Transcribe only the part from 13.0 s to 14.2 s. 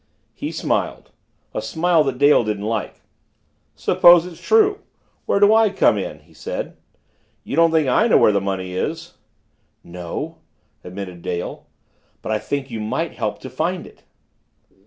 help to find it."